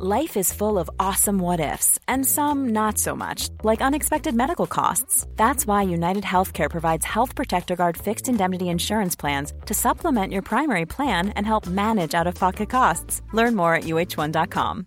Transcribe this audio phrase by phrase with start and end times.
[0.00, 4.68] Life is full of awesome what ifs, and some not so much, like unexpected medical
[4.68, 5.26] costs.
[5.34, 10.42] That's why United Healthcare provides Health Protector Guard fixed indemnity insurance plans to supplement your
[10.42, 13.22] primary plan and help manage out of pocket costs.
[13.32, 14.86] Learn more at uh1.com.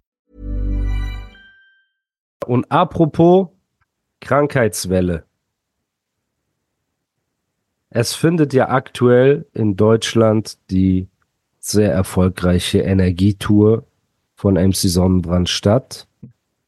[2.47, 3.49] Und apropos
[4.21, 5.25] Krankheitswelle.
[7.89, 11.09] Es findet ja aktuell in Deutschland die
[11.59, 13.83] sehr erfolgreiche Energietour
[14.41, 16.07] von MC Sonnenbrand statt.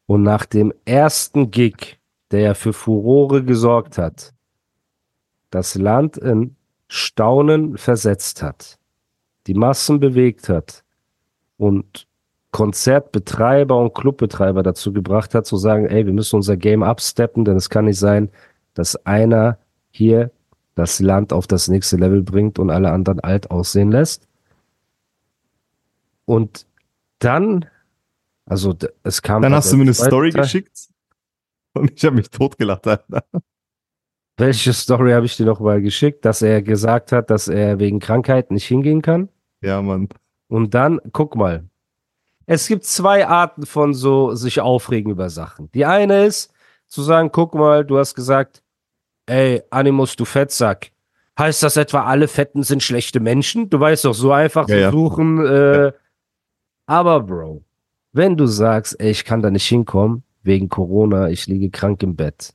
[0.05, 1.97] Und nach dem ersten Gig,
[2.29, 4.31] der ja für Furore gesorgt hat,
[5.49, 6.55] das Land in
[6.87, 8.77] Staunen versetzt hat,
[9.47, 10.83] die Massen bewegt hat
[11.57, 12.05] und
[12.51, 17.55] Konzertbetreiber und Clubbetreiber dazu gebracht hat, zu sagen, ey, wir müssen unser Game absteppen, denn
[17.57, 18.29] es kann nicht sein,
[18.75, 19.57] dass einer
[19.89, 20.29] hier
[20.75, 24.27] das Land auf das nächste Level bringt und alle anderen alt aussehen lässt.
[26.25, 26.67] Und
[27.23, 27.65] dann,
[28.45, 29.41] also es kam.
[29.41, 30.41] Dann hast du mir eine Story Teil.
[30.41, 30.87] geschickt
[31.73, 32.87] und ich habe mich totgelacht.
[32.87, 33.23] Alter.
[34.37, 37.99] Welche Story habe ich dir noch mal geschickt, dass er gesagt hat, dass er wegen
[37.99, 39.29] Krankheit nicht hingehen kann?
[39.61, 40.09] Ja, Mann.
[40.47, 41.65] Und dann, guck mal.
[42.45, 45.71] Es gibt zwei Arten von so sich aufregen über Sachen.
[45.71, 46.51] Die eine ist
[46.87, 48.63] zu sagen, guck mal, du hast gesagt,
[49.27, 50.91] ey, Animus, du Fettsack.
[51.39, 53.69] Heißt das etwa, alle Fetten sind schlechte Menschen?
[53.69, 55.93] Du weißt doch, so einfach ja, zu suchen, äh, ja.
[56.85, 57.63] Aber Bro,
[58.11, 62.15] wenn du sagst, ey, ich kann da nicht hinkommen, wegen Corona, ich liege krank im
[62.15, 62.53] Bett.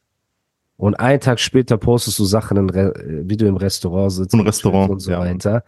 [0.76, 4.34] Und einen Tag später postest du Sachen, wie du im Restaurant sitzt.
[4.34, 4.90] Im Restaurant.
[4.90, 5.18] Und so ja.
[5.18, 5.64] weiter.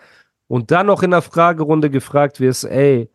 [0.46, 3.10] Und dann noch in der Fragerunde gefragt wirst, ey,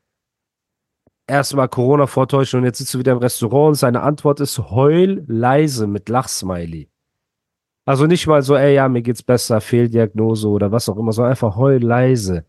[1.28, 5.24] erstmal Corona vortäuschen und jetzt sitzt du wieder im Restaurant und seine Antwort ist heul
[5.28, 6.90] leise mit Lachsmiley.
[7.86, 11.32] Also nicht mal so, ey, ja, mir geht's besser, Fehldiagnose oder was auch immer, sondern
[11.32, 12.46] einfach heul leise.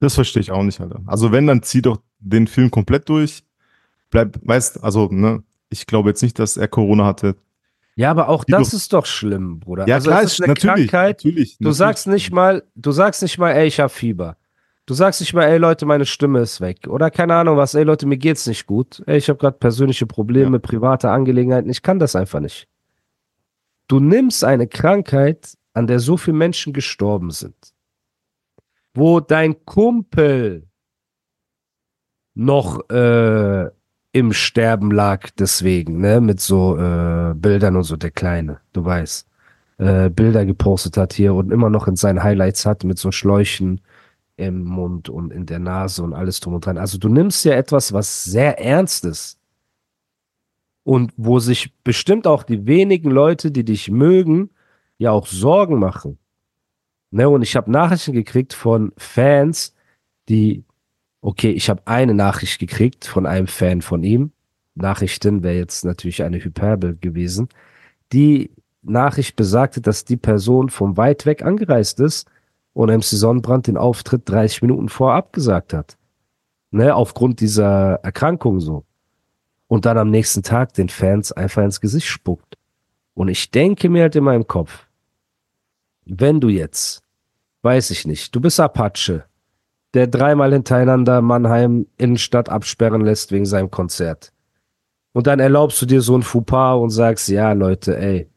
[0.00, 1.00] Das verstehe ich auch nicht, Alter.
[1.06, 3.42] Also wenn, dann zieh doch den Film komplett durch.
[4.10, 7.36] Bleib, weißt, also, ne, ich glaube jetzt nicht, dass er Corona hatte.
[7.96, 9.86] Ja, aber auch das ist doch schlimm, Bruder.
[9.88, 11.24] Ja, also klar, ist eine natürlich, Krankheit.
[11.24, 14.36] Natürlich, du sagst nicht mal, du sagst nicht mal, ey, ich hab Fieber.
[14.86, 16.86] Du sagst nicht mal, ey Leute, meine Stimme ist weg.
[16.88, 19.02] Oder keine Ahnung was, ey Leute, mir geht's nicht gut.
[19.06, 20.60] Ey, ich habe gerade persönliche Probleme, ja.
[20.60, 21.68] private Angelegenheiten.
[21.68, 22.68] Ich kann das einfach nicht.
[23.88, 27.56] Du nimmst eine Krankheit, an der so viele Menschen gestorben sind
[28.94, 30.68] wo dein Kumpel
[32.34, 33.68] noch äh,
[34.12, 39.28] im Sterben lag, deswegen, ne, mit so äh, Bildern und so, der Kleine, du weißt,
[39.78, 43.80] äh, Bilder gepostet hat hier und immer noch in seinen Highlights hat mit so Schläuchen
[44.36, 46.78] im Mund und in der Nase und alles drum und dran.
[46.78, 49.38] Also du nimmst ja etwas, was sehr ernst ist
[50.84, 54.50] und wo sich bestimmt auch die wenigen Leute, die dich mögen,
[54.96, 56.18] ja auch Sorgen machen.
[57.10, 59.74] Ne, und ich habe Nachrichten gekriegt von Fans,
[60.28, 60.64] die,
[61.20, 64.32] okay, ich habe eine Nachricht gekriegt von einem Fan von ihm.
[64.74, 67.48] Nachrichten wäre jetzt natürlich eine Hyperbel gewesen.
[68.12, 68.50] Die
[68.82, 72.28] Nachricht besagte, dass die Person von weit weg angereist ist
[72.74, 75.96] und MC Sonnenbrand den Auftritt 30 Minuten vorher abgesagt hat.
[76.70, 78.84] Ne, aufgrund dieser Erkrankung so.
[79.66, 82.58] Und dann am nächsten Tag den Fans einfach ins Gesicht spuckt.
[83.14, 84.87] Und ich denke mir halt in meinem Kopf,
[86.08, 87.02] wenn du jetzt,
[87.62, 89.24] weiß ich nicht, du bist Apache,
[89.94, 94.32] der dreimal hintereinander Mannheim Innenstadt absperren lässt wegen seinem Konzert.
[95.12, 98.28] Und dann erlaubst du dir so ein Fauxpas und sagst, ja, Leute, ey,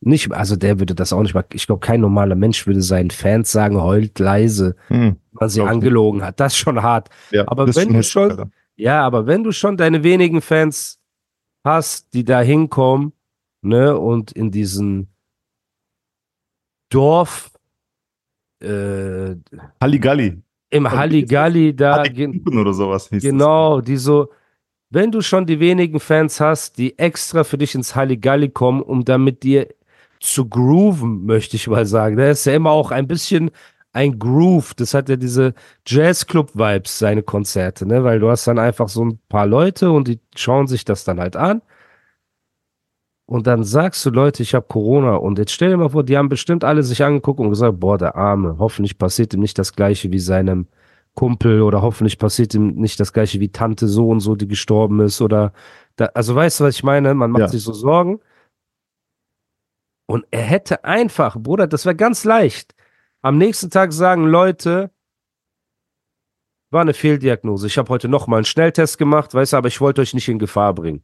[0.00, 3.10] nicht, also der würde das auch nicht mal, ich glaube, kein normaler Mensch würde seinen
[3.10, 6.26] Fans sagen, heult leise, hm, man sie angelogen nicht.
[6.26, 6.40] hat.
[6.40, 7.08] Das ist schon hart.
[7.30, 8.50] Ja, aber wenn du schon, Alter.
[8.76, 10.98] ja, aber wenn du schon deine wenigen Fans
[11.64, 13.12] hast, die da hinkommen,
[13.62, 15.08] ne, und in diesen
[16.88, 17.50] Dorf
[18.62, 19.36] äh,
[19.80, 20.42] Halligalli.
[20.70, 22.02] Im Halligalli da.
[22.02, 23.08] oder sowas.
[23.10, 24.30] Genau, die so,
[24.90, 29.04] wenn du schon die wenigen Fans hast, die extra für dich ins Halligalli kommen, um
[29.04, 29.68] dann mit dir
[30.20, 32.16] zu grooven, möchte ich mal sagen.
[32.16, 33.50] Das ist ja immer auch ein bisschen
[33.92, 34.74] ein Groove.
[34.74, 35.54] Das hat ja diese
[35.86, 38.02] Jazzclub-Vibes, seine Konzerte, ne?
[38.04, 41.20] Weil du hast dann einfach so ein paar Leute und die schauen sich das dann
[41.20, 41.62] halt an
[43.26, 46.16] und dann sagst du, Leute, ich habe Corona und jetzt stell dir mal vor, die
[46.16, 49.72] haben bestimmt alle sich angeguckt und gesagt, boah, der Arme, hoffentlich passiert ihm nicht das
[49.74, 50.68] gleiche wie seinem
[51.14, 55.00] Kumpel oder hoffentlich passiert ihm nicht das gleiche wie Tante so und so, die gestorben
[55.00, 55.52] ist oder
[55.96, 57.14] da, also weißt du, was ich meine?
[57.14, 57.48] Man macht ja.
[57.48, 58.20] sich so Sorgen.
[60.06, 62.74] Und er hätte einfach, Bruder, das wäre ganz leicht.
[63.22, 64.90] Am nächsten Tag sagen Leute,
[66.70, 67.66] war eine Fehldiagnose.
[67.66, 70.28] Ich habe heute noch mal einen Schnelltest gemacht, weißt du, aber ich wollte euch nicht
[70.28, 71.02] in Gefahr bringen.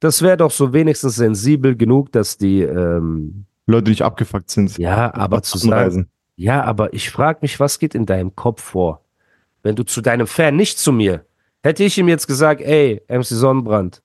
[0.00, 4.76] Das wäre doch so wenigstens sensibel genug, dass die ähm, Leute nicht abgefuckt sind.
[4.78, 9.02] Ja, aber zu sagen, ja, aber ich frage mich, was geht in deinem Kopf vor,
[9.62, 11.24] wenn du zu deinem Fan, nicht zu mir,
[11.62, 14.02] hätte ich ihm jetzt gesagt, ey, MC Sonnenbrand,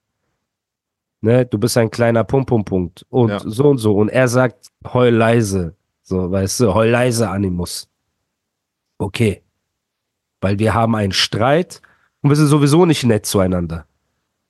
[1.19, 3.39] ne, du bist ein kleiner Pum-Pum-Punkt und Ja.
[3.45, 3.95] so und so.
[3.95, 7.87] Und er sagt, heul leise, so, weißt du, heul leise, Animus.
[8.97, 9.44] Okay.
[10.39, 11.81] Weil wir haben einen Streit
[12.21, 13.85] und wir sind sowieso nicht nett zueinander.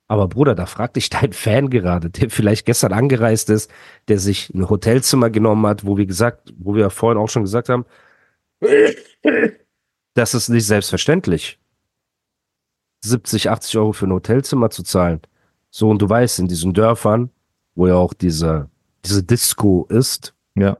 [0.08, 3.70] Aber Bruder, da fragt dich dein Fan gerade, der vielleicht gestern angereist ist,
[4.08, 7.68] der sich ein Hotelzimmer genommen hat, wo wir gesagt, wo wir vorhin auch schon gesagt
[7.68, 7.86] haben,
[10.14, 11.58] das ist nicht selbstverständlich.
[13.04, 15.20] 70, 80 Euro für ein Hotelzimmer zu zahlen.
[15.70, 17.30] So, und du weißt, in diesen Dörfern,
[17.74, 18.68] wo ja auch diese,
[19.04, 20.76] diese Disco ist, Ja.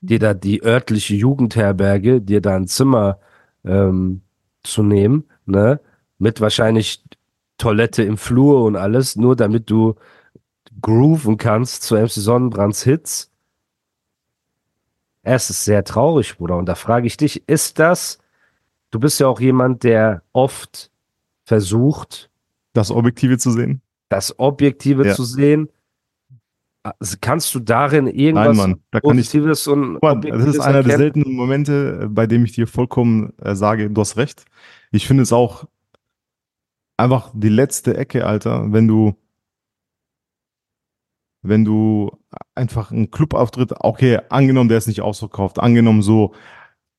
[0.00, 3.18] dir da die örtliche Jugendherberge, dir da ein Zimmer
[3.64, 4.22] ähm,
[4.62, 5.80] zu nehmen, ne,
[6.18, 7.02] mit wahrscheinlich
[7.58, 9.94] Toilette im Flur und alles, nur damit du
[10.82, 13.30] grooven kannst zu MC Sonnenbrands Hits.
[15.22, 16.56] Es ist sehr traurig, Bruder.
[16.56, 18.18] Und da frage ich dich, ist das,
[18.90, 20.90] du bist ja auch jemand, der oft
[21.44, 22.30] versucht,
[22.74, 23.80] Das Objektive zu sehen.
[24.08, 25.14] das Objektive Ja.
[25.14, 25.68] zu sehen.
[26.82, 28.80] Also Kannst du darin irgendwas Nein, Mann.
[28.92, 29.26] Da kann ich.
[29.26, 30.98] Positives und Guck mal, das ist einer der erkennen?
[30.98, 34.44] seltenen Momente, äh, bei dem ich dir vollkommen äh, sage, du hast recht.
[34.92, 35.64] Ich finde es auch
[36.96, 39.14] einfach die letzte Ecke, Alter, wenn du,
[41.42, 42.10] wenn du
[42.54, 46.34] einfach einen Clubauftritt, okay, angenommen, der ist nicht ausverkauft, angenommen so.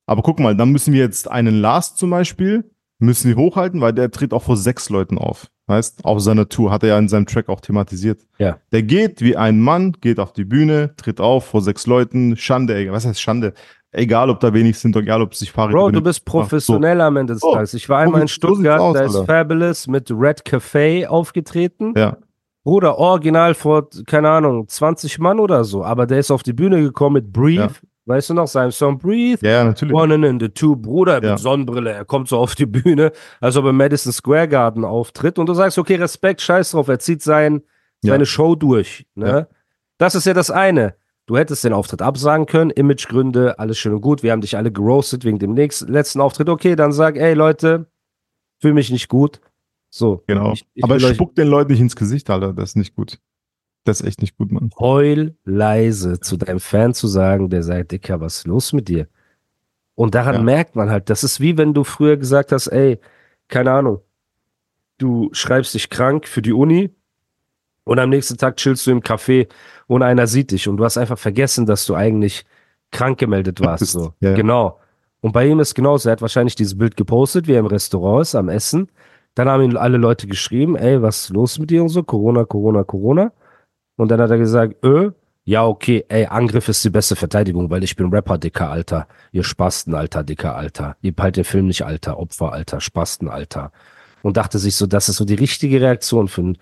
[0.06, 3.92] Aber guck mal, dann müssen wir jetzt einen Lars zum Beispiel, müssen wir hochhalten, weil
[3.92, 5.50] der tritt auch vor sechs Leuten auf.
[5.68, 8.26] Heißt, auf seiner Tour, hat er ja in seinem Track auch thematisiert.
[8.38, 8.58] Ja.
[8.72, 12.74] Der geht wie ein Mann, geht auf die Bühne, tritt auf vor sechs Leuten, Schande,
[12.74, 13.52] ey, was heißt Schande?
[13.92, 17.32] Egal, ob da wenig sind, egal, ob sich Fahrräder Bro, du bist professionell am Ende
[17.32, 17.54] des So.
[17.54, 17.72] Tages.
[17.74, 19.26] Ich war einmal in So Stuttgart, aus, da ist Alter.
[19.26, 21.94] Fabulous mit Red Café aufgetreten.
[21.96, 22.16] Ja,
[22.64, 25.82] Bruder, original vor, keine Ahnung, 20 Mann oder so.
[25.84, 27.62] Aber der ist auf die Bühne gekommen mit Breathe.
[27.62, 27.70] Ja.
[28.04, 29.38] Weißt du noch, seinem Song Breathe?
[29.46, 29.94] ja, ja natürlich.
[29.94, 31.30] One in the two, Bruder, Ja.
[31.32, 31.92] mit Sonnenbrille.
[31.92, 35.38] Er kommt so auf die Bühne, als ob er im Madison Square Garden auftritt.
[35.38, 36.88] Und du sagst, okay, Respekt, scheiß drauf.
[36.88, 37.62] Er zieht sein,
[38.02, 38.12] Ja.
[38.12, 39.06] seine Show durch.
[39.14, 39.28] Ne?
[39.28, 39.46] Ja.
[39.96, 40.94] Das ist ja das eine.
[41.28, 44.22] Du hättest den Auftritt absagen können, Imagegründe, alles schön und gut.
[44.22, 46.48] Wir haben dich alle geroastet wegen dem nächsten, letzten Auftritt.
[46.48, 47.86] Okay, dann sag, ey Leute,
[48.60, 49.38] fühle mich nicht gut.
[49.90, 50.24] So.
[50.26, 50.54] Genau.
[50.54, 52.54] Ich, ich Aber euch spuck den Leuten nicht ins Gesicht, Alter.
[52.54, 53.18] Das ist nicht gut.
[53.84, 54.70] Das ist echt nicht gut, Mann.
[54.78, 59.06] heul leise zu deinem Fan zu sagen, der sagt, Dicker, was ist los mit dir?
[59.96, 60.42] Und daran Ja.
[60.42, 62.98] merkt man halt, das ist wie wenn du früher gesagt hast, ey,
[63.48, 64.00] keine Ahnung,
[64.96, 66.94] du schreibst dich krank für die Uni
[67.88, 69.48] und am nächsten Tag chillst du im Café
[69.86, 72.44] und einer sieht dich und du hast einfach vergessen, dass du eigentlich
[72.92, 73.86] krank gemeldet warst.
[73.86, 74.12] So.
[74.20, 74.36] Ja, ja.
[74.36, 74.78] Genau.
[75.22, 78.20] Und bei ihm ist genauso, er hat wahrscheinlich dieses Bild gepostet, wie er im Restaurant
[78.22, 78.90] ist, am Essen.
[79.34, 82.44] Dann haben ihm alle Leute geschrieben, ey, was ist los mit dir und so, Corona,
[82.44, 83.32] Corona, Corona.
[83.96, 85.10] Und dann hat er gesagt, äh,
[85.44, 89.08] ja, okay, ey, Angriff ist die beste Verteidigung, weil ich bin Rapper, dicker Alter.
[89.32, 90.96] Ihr Spasten, Alter, dicker Alter.
[91.00, 92.18] Ihr peilt den Film nicht, Alter.
[92.18, 92.82] Opfer, Alter.
[92.82, 93.72] Spasten, Alter.
[94.20, 96.58] Und dachte sich so, das ist so die richtige Reaktion für einen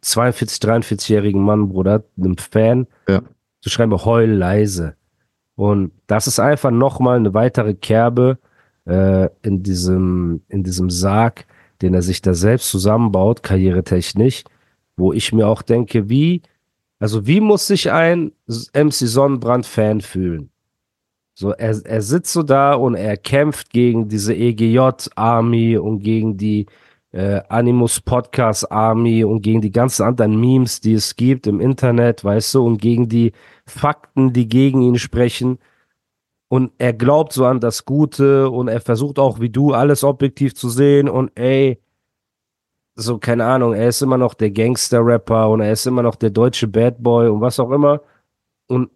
[0.00, 3.22] 42, 43-jährigen Mann, Bruder, einem Fan, Ja.
[3.60, 4.94] zu schreiben, heul leise.
[5.56, 8.38] Und das ist einfach nochmal eine weitere Kerbe
[8.86, 11.46] äh, in, diesem, in diesem Sarg,
[11.82, 14.44] den er sich da selbst zusammenbaut, karrieretechnisch,
[14.96, 16.42] wo ich mir auch denke, wie,
[17.00, 20.50] also wie muss sich ein MC Sonnenbrand-Fan fühlen?
[21.34, 26.66] So, er, er sitzt so da und er kämpft gegen diese EGJ-Army und gegen die
[27.18, 32.22] äh, Animus Podcast Army und gegen die ganzen anderen Memes, die es gibt im Internet,
[32.22, 33.32] weißt du, und gegen die
[33.66, 35.58] Fakten, die gegen ihn sprechen.
[36.46, 40.54] Und er glaubt so an das Gute und er versucht auch wie du alles objektiv
[40.54, 41.80] zu sehen und ey,
[42.94, 46.30] so keine Ahnung, er ist immer noch der Gangster-Rapper und er ist immer noch der
[46.30, 48.00] deutsche Bad Boy und was auch immer.
[48.68, 48.90] Und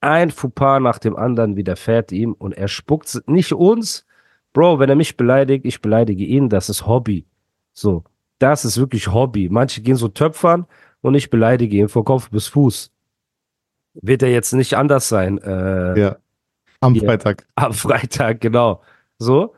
[0.00, 4.06] ein Fauxpas nach dem anderen widerfährt ihm und er spuckt nicht uns.
[4.54, 7.27] Bro, wenn er mich beleidigt, ich beleidige ihn, das ist Hobby.
[7.80, 8.02] So,
[8.40, 9.48] das ist wirklich Hobby.
[9.48, 10.66] Manche gehen so töpfern
[11.00, 12.90] und ich beleidige ihn von Kopf bis Fuß.
[13.94, 15.38] Wird er jetzt nicht anders sein.
[15.38, 16.16] Äh, Ja.
[16.80, 17.04] Am Ja.
[17.04, 17.46] Freitag.
[17.54, 18.82] am Freitag, genau.
[19.18, 19.54] So.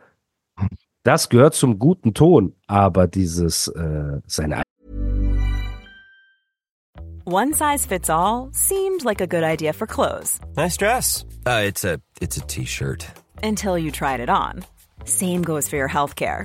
[1.03, 4.63] Das gehört zum guten Ton, aber dieses äh, seine
[7.27, 11.25] One size fits all seemed like a good idea for clothes Nice dress.
[11.47, 13.07] Uh, it's a it's a t-shirt.
[13.43, 14.63] until you tried it on.
[15.05, 16.45] Same goes for your healthcare.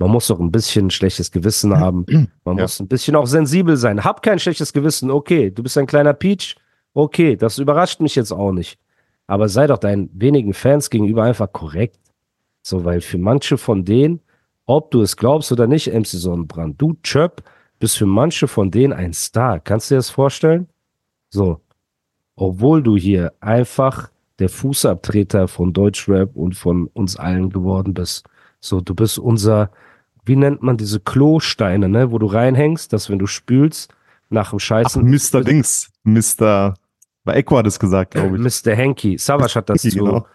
[0.00, 2.06] Man muss doch ein bisschen schlechtes Gewissen haben.
[2.44, 2.62] Man Ja.
[2.64, 4.02] muss ein bisschen auch sensibel sein.
[4.02, 5.10] Hab kein schlechtes Gewissen.
[5.10, 6.56] Okay, du bist ein kleiner Peach.
[6.94, 8.78] Okay, das überrascht mich jetzt auch nicht.
[9.26, 11.98] Aber sei doch deinen wenigen Fans gegenüber einfach korrekt.
[12.62, 14.20] So, weil für manche von denen,
[14.64, 17.42] ob du es glaubst oder nicht, MC Sonnenbrand, du Chöp,
[17.78, 19.60] bist für manche von denen ein Star.
[19.60, 20.66] Kannst du dir das vorstellen?
[21.28, 21.60] So.
[22.36, 28.24] Obwohl du hier einfach der Fußabtreter von Deutschrap und von uns allen geworden bist.
[28.60, 29.70] So, du bist unser,
[30.30, 33.92] wie nennt man diese Klosteine, ne, wo du reinhängst, dass wenn du spülst,
[34.28, 35.02] nach dem Ach, Scheißen.
[35.04, 35.42] Mr.
[35.42, 35.90] Dings.
[36.04, 36.74] Mr.
[37.24, 38.64] Bei Echo hat es gesagt, glaube ich.
[38.64, 38.76] Mr.
[38.76, 39.18] Henky.
[39.18, 40.26] Savage hat das Henky, zu genau.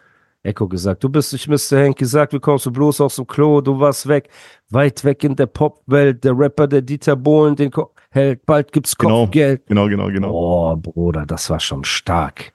[0.44, 1.02] Echo gesagt.
[1.02, 1.78] Du bist nicht Mr.
[1.80, 2.04] Henky.
[2.04, 3.62] Sag, wie kommst du bloß aus dem Klo?
[3.62, 4.28] Du warst weg.
[4.70, 6.26] Weit weg in der Popwelt.
[6.26, 8.46] Der Rapper, der Dieter Bohlen, den Ko hält.
[8.46, 9.22] Bald gibt's Genau.
[9.22, 9.66] Kopfgeld.
[9.68, 10.32] Genau, genau, genau.
[10.34, 12.52] Oh, Bruder, das war schon stark.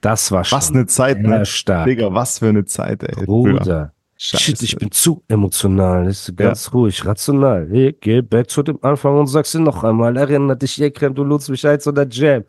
[0.00, 1.46] Das war schon was eine Zeit, ne?
[1.46, 1.86] stark.
[1.86, 3.24] Digga, was für eine Zeit, ey.
[3.24, 3.92] Bruder.
[4.18, 4.42] Scheiße.
[4.42, 6.06] Shit, ich bin zu emotional.
[6.06, 7.68] Das ist ganz ruhig, rational.
[7.70, 10.16] Hey, geh back zu dem Anfang und sag's dir noch einmal.
[10.16, 12.44] Erinnert dich, Ekrem, du lutst mich als oder Jam.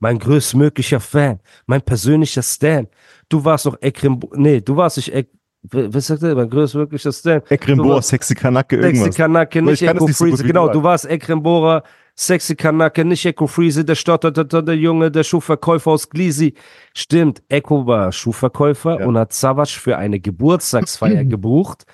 [0.00, 1.38] Mein größtmöglicher Fan.
[1.66, 2.88] Mein persönlicher Stan.
[3.28, 5.28] Du warst noch Ekrem, nee, du warst nicht Ek,
[5.70, 6.34] was sagt er?
[6.34, 7.40] Mein größtmöglicher Stan.
[7.48, 9.16] Ekrem warst- sexy Kanacke, Sexy irgendwas.
[9.16, 10.42] Kanake, Ich nicht nicht so Freeze.
[10.42, 15.10] Genau, du du warst Ekrem Bohrer, Sexy Kanake, nicht Echo Freeze, der stotterte, der Junge,
[15.10, 16.54] der Schuhverkäufer aus Glisi.
[16.94, 19.06] Stimmt, Echo war Schuhverkäufer Ja.
[19.06, 21.84] und hat Savage für eine Geburtstagsfeier gebucht,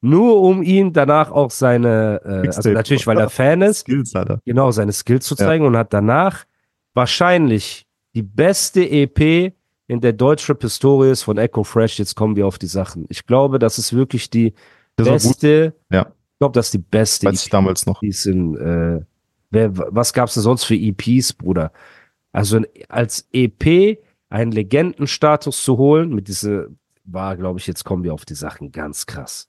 [0.00, 4.12] nur um ihm danach auch seine, äh, also natürlich, weil er Fan ist, Skills,
[4.44, 5.46] genau, seine Skills zu Ja.
[5.46, 6.44] zeigen und hat danach
[6.94, 9.52] wahrscheinlich die beste EP
[9.86, 11.98] in der Deutschrap-Historie ist von Echo Fresh.
[11.98, 13.06] Jetzt kommen wir auf die Sachen.
[13.08, 14.54] Ich glaube, das ist wirklich die
[14.96, 16.02] Das beste, Ja.
[16.32, 18.00] ich glaube, das ist die beste Weiß ich damals noch.
[18.02, 19.00] EPs in, äh,
[19.54, 21.72] wer, was gab's denn sonst für EPs, Bruder?
[22.32, 28.12] Also als EP einen Legendenstatus zu holen, mit diese, war, glaube ich, jetzt kommen wir
[28.12, 29.48] auf die Sachen ganz krass.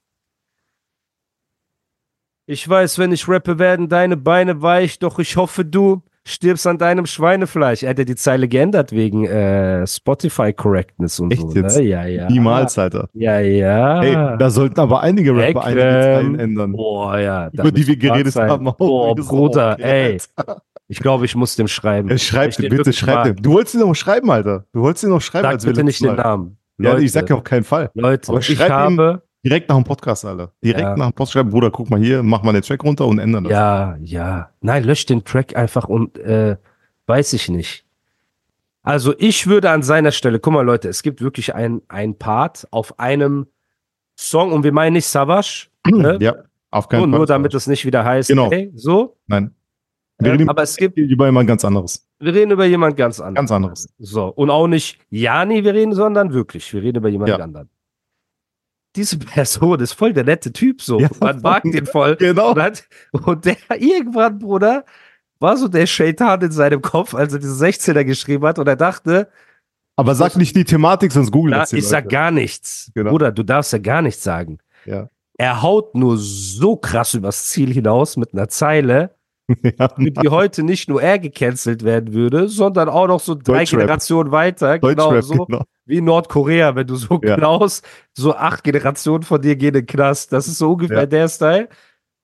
[2.47, 6.77] Ich weiß, wenn ich rappe, werden deine Beine weich, doch ich hoffe, du stirbst an
[6.77, 7.83] deinem Schweinefleisch.
[7.83, 11.55] Er hat ja die Zeile geändert wegen äh, Spotify Correctness und Echt so.
[11.55, 11.77] jetzt?
[11.77, 11.83] Ne?
[11.83, 12.29] Ja, ja.
[12.29, 13.07] Niemals, Alter.
[13.13, 14.01] Ja, ja.
[14.01, 16.01] Ey, da sollten aber einige Rapper einige Ekrem.
[16.01, 16.71] Zeilen ändern.
[16.73, 17.49] Boah, ja.
[17.53, 18.49] über die wir geredet sein.
[18.49, 18.67] haben.
[18.67, 18.75] auch.
[18.75, 20.17] Boah, Bruder, ey.
[20.87, 22.09] Ich glaube, ich muss dem schreiben.
[22.09, 23.35] Ja, schreib den bitte, schreib mag.
[23.37, 23.41] dir.
[23.41, 24.65] Du wolltest ihn noch schreiben, Alter.
[24.71, 26.57] Du wolltest ihn noch schreiben, Sag als bitte nicht den Namen.
[26.77, 27.89] Ja, ich sag ja auf keinen Fall.
[27.93, 30.51] Leute, ich habe, Direkt nach dem Podcast, Alter.
[30.63, 30.95] Direkt Ja.
[30.97, 33.43] nach dem Podcast schreiben, Bruder, guck mal hier, mach mal den Track runter und ändern
[33.43, 33.51] das.
[33.51, 34.49] ja, ja.
[34.61, 36.57] Nein, lösch den Track einfach und äh,
[37.05, 37.85] weiß ich nicht.
[38.81, 42.67] Also ich würde an seiner Stelle, guck mal Leute, es gibt wirklich ein, ein Part
[42.71, 43.47] auf einem
[44.17, 46.17] Song und wir meinen nicht Savage, ne?
[46.21, 46.35] Ja,
[46.71, 47.17] auf keinen nur, Fall.
[47.19, 48.49] nur damit es nicht wieder heißt, Genau.
[48.51, 49.17] ey, so.
[49.27, 49.53] Nein.
[50.17, 52.07] Wir Ähm, reden aber es gibt, über jemand ganz anderes.
[52.19, 53.35] wir reden über jemand ganz anderes.
[53.35, 53.89] Ganz anderes.
[53.99, 57.37] So, und auch nicht Jani, wir reden, sondern wirklich, wir reden über jemand Ja.
[57.37, 57.69] anderen.
[58.95, 60.99] Diese Person ist voll der nette Typ, so.
[60.99, 61.09] Ja.
[61.19, 62.15] Man mag den voll.
[62.15, 62.51] Genau.
[62.51, 64.85] Und, hat, und der irgendwann, Bruder,
[65.39, 68.75] war so der Shaitan in seinem Kopf, als er diese 16er geschrieben hat und er
[68.75, 69.29] dachte,
[69.95, 72.91] Aber sag nicht die Thematik, sonst google na, das ich sag gar nichts.
[72.93, 73.11] Genau.
[73.11, 74.59] Bruder, du darfst ja gar nichts sagen.
[74.85, 75.09] Ja.
[75.37, 79.15] Er haut nur so krass übers Ziel hinaus mit einer Zeile,
[79.77, 83.81] ja, die heute nicht nur er gecancelt werden würde, sondern auch noch so drei Deutschrap.
[83.81, 84.79] Generationen weiter.
[84.79, 85.45] Genau so.
[85.45, 85.63] genau.
[85.85, 87.35] Wie in Nordkorea, wenn du so Ja.
[87.35, 90.31] klaust, so acht Generationen von dir gehen in den Knast.
[90.33, 91.05] Das ist so ungefähr Ja.
[91.05, 91.69] der Style.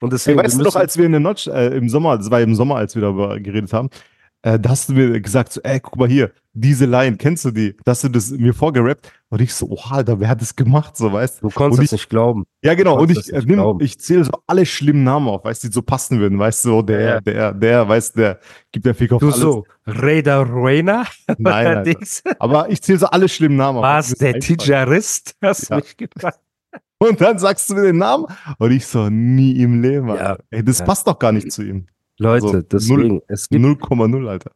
[0.01, 2.31] Und Ey, deswegen, weißt du noch, als wir in der Notch äh, im Sommer, das
[2.31, 3.89] war im Sommer, als wir darüber geredet haben,
[4.43, 7.51] äh, da hast du mir gesagt, so, ey, guck mal hier, diese Line, kennst du
[7.51, 7.75] die?
[7.85, 10.97] Da hast du das mir vorgerappt und ich so, oha, Alter, wer hat das gemacht,
[10.97, 11.47] so, weißt du?
[11.47, 12.43] du konntest es nicht glauben.
[12.63, 15.67] Ja, genau, und ich, äh, nimm, ich zähle so alle schlimmen Namen auf, weißt du,
[15.69, 17.21] die so passen würden, weißt du, so, der, Ja.
[17.21, 18.39] der, der, weißt du, der
[18.71, 19.39] gibt der Fick auf Du alles.
[19.39, 21.05] so, Raider Ruena?
[21.37, 21.83] Nein.
[21.83, 22.21] Dings.
[22.39, 23.83] Aber ich zähle so alle schlimmen Namen auf.
[23.83, 24.39] Was, der.
[24.39, 25.35] Tijarist?
[25.41, 25.79] Hast du Ja.
[25.79, 26.39] mich gefragt?
[26.99, 28.27] Und dann sagst du mir den Namen
[28.59, 30.37] und ich so, nie im Leben, Ja.
[30.51, 30.85] Ey, das Ja.
[30.85, 31.87] passt doch gar nicht zu ihm.
[32.21, 34.51] Leute, Also, deswegen, es gibt 0,0, Alter.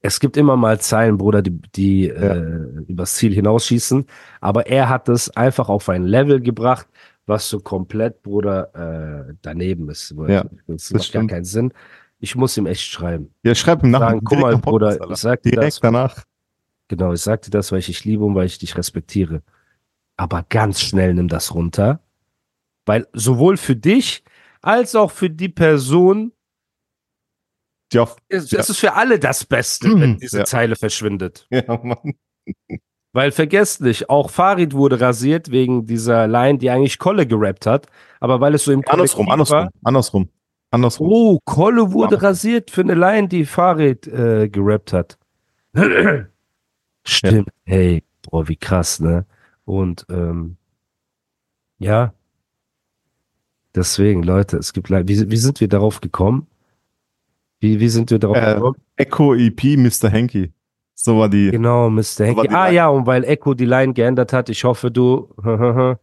[0.00, 4.06] es gibt immer mal Zeilen, Bruder, die, die äh, übers Ziel hinausschießen.
[4.40, 6.88] Aber er hat es einfach auf ein Level gebracht,
[7.26, 10.12] was so komplett, Bruder, äh, daneben ist.
[10.26, 11.72] Ja, das das macht gar keinen Sinn.
[12.18, 13.32] Ich muss ihm echt schreiben.
[13.44, 14.00] Ja, schreib ihm nach.
[14.00, 15.10] Sagen, guck mal, Bruder, Alter.
[15.10, 15.80] ich sag dir Direkt das.
[15.80, 16.24] danach.
[16.88, 19.42] Genau, ich sagte das, weil ich dich liebe und weil ich dich respektiere.
[20.16, 22.00] Aber ganz schnell nimm das runter.
[22.86, 24.24] Weil sowohl für dich
[24.60, 26.32] als auch für die Person.
[27.98, 28.60] Auf, Es, Ja.
[28.60, 30.44] es ist für alle das Beste, wenn diese Ja.
[30.44, 31.46] Zeile verschwindet.
[31.50, 32.14] ja, Mann.
[33.14, 37.86] Weil vergesst nicht, auch Farid wurde rasiert wegen dieser Line, die eigentlich Kolle gerappt hat.
[38.20, 40.28] Aber weil es so im Andersrum, andersrum, andersrum.
[40.70, 41.08] Andersrum.
[41.12, 42.22] Oh, Kolle wurde Ja.
[42.22, 45.18] rasiert für eine Line, die Farid äh, gerappt hat.
[47.04, 47.50] Stimmt.
[47.66, 49.26] Hey, boah, wie krass, ne?
[49.66, 50.56] Und ähm,
[51.78, 52.14] ja,
[53.74, 56.46] deswegen, Leute, es gibt wie, wie sind wir darauf gekommen?
[57.62, 58.76] Wie, wie sind wir darauf Äh, gekommen?
[58.96, 60.10] Echo EP Mr.
[60.12, 60.52] Hanky.
[60.94, 61.50] So war die.
[61.52, 62.34] Genau, Mr.
[62.36, 62.76] War die Ah Line.
[62.76, 65.28] ja, und weil Echo die Line geändert hat, ich hoffe, du,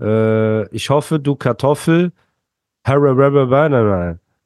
[0.00, 2.12] äh, ich hoffe, du Kartoffel,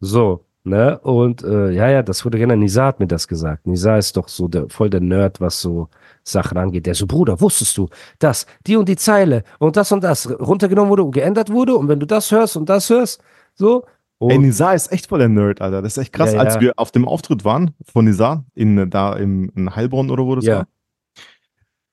[0.00, 0.99] so, ne?
[1.00, 2.59] Und äh, ja, ja, das wurde geändert.
[2.59, 3.67] Nisa hat mir das gesagt.
[3.67, 5.88] Nisa ist doch so der, voll der Nerd, was so
[6.25, 6.87] Sachen angeht.
[6.87, 7.88] Der so, Bruder, wusstest du,
[8.19, 11.88] dass die und die Zeile und das und das runtergenommen wurde und geändert wurde und
[11.88, 13.23] wenn du das hörst und das hörst,
[13.55, 13.85] so.
[14.19, 15.81] Und, Ey, Nizar ist echt voll der Nerd, Alter.
[15.81, 16.33] Das ist echt krass.
[16.33, 16.61] Ja, Als ja.
[16.61, 20.45] wir auf dem Auftritt waren von Nizar, in, da im, in Heilbronn oder wo das
[20.45, 20.57] Ja.
[20.59, 20.67] war.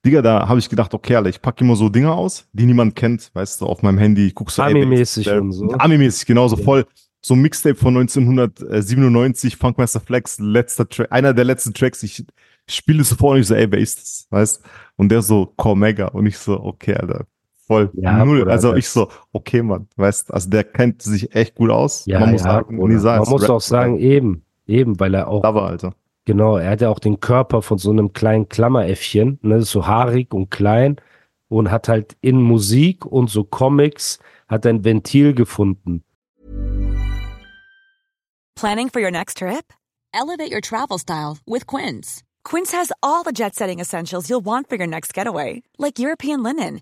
[0.05, 2.95] Digga, da habe ich gedacht, okay, Alter, ich packe immer so Dinger aus, die niemand
[2.95, 4.27] kennt, weißt du, auf meinem Handy.
[4.27, 5.71] Ich guck so Ami-mäßig und so.
[5.71, 6.63] Ami-mäßig, genauso Ja.
[6.63, 6.85] voll.
[7.23, 12.03] So ein Mixtape von 1997, Funkmaster Flex, letzter Track, einer der letzten Tracks.
[12.03, 12.23] Ich
[12.69, 14.27] spiele es vor und ich so, ey, wer ist das?
[14.29, 14.61] Weißt
[14.95, 16.07] Und der so, Cormega.
[16.09, 17.25] Und ich so, okay, Alter,
[17.67, 17.89] voll.
[17.93, 18.49] Ja, Null.
[18.49, 22.05] Also ich so, okay, Mann, weißt also der kennt sich echt gut aus.
[22.05, 25.63] ja, Man muss ja, sagen, Man muss auch sagen, eben, eben, weil er auch Cover,
[25.63, 25.93] Alter.
[26.25, 30.33] Genau, er hat ja auch den Körper von so einem kleinen Klammeräffchen, ne, so haarig
[30.33, 30.95] und klein
[31.49, 36.03] und hat halt in Musik und so Comics hat ein Ventil gefunden.
[38.55, 39.73] Planning for your next trip?
[40.13, 42.23] Elevate your travel style with Quince.
[42.43, 46.41] Quince has all the jet setting essentials you'll want for your next getaway, like European
[46.41, 46.81] linen,